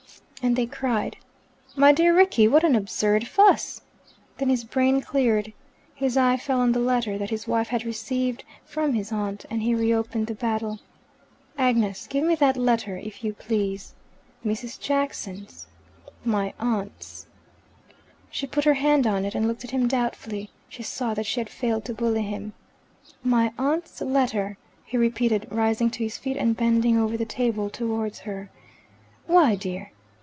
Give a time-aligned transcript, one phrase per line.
[0.43, 1.17] And they cried,
[1.75, 3.81] "My dear Rickie, what an absurd fuss!"
[4.39, 5.53] Then his brain cleared.
[5.93, 9.61] His eye fell on the letter that his wife had received from his aunt, and
[9.61, 10.79] he reopened the battle.
[11.59, 13.93] "Agnes, give me that letter, if you please."
[14.43, 14.79] "Mrs.
[14.79, 15.67] Jackson's?"
[16.25, 17.27] "My aunt's."
[18.31, 20.49] She put her hand on it, and looked at him doubtfully.
[20.69, 22.53] She saw that she had failed to bully him.
[23.21, 28.17] "My aunt's letter," he repeated, rising to his feet and bending over the table towards
[28.21, 28.49] her.
[29.27, 29.91] "Why, dear?"